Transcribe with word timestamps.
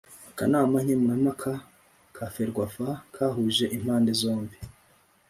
akanama 0.31 0.75
nkemurampaka 0.83 1.51
ka 2.15 2.25
ferwafa 2.33 2.87
kahuje 3.13 3.65
impande 3.77 4.11
zombi 4.21 4.57